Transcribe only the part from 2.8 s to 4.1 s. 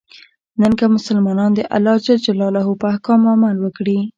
په احکامو عمل وکړي.